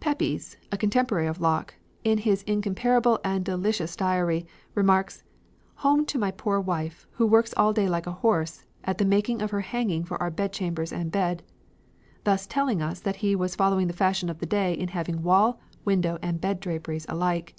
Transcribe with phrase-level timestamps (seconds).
[0.00, 5.22] Pepys, a contemporary of Locke, in his incomparable and delicious Diary, remarks:
[5.76, 9.40] "Home to my poor wife, who works all day like a horse, at the making
[9.40, 11.44] of her hanging for our chamber and bed,"
[12.24, 15.60] thus telling us that he was following the fashion of the day in having wall,
[15.84, 17.54] window, and bed draperies alike.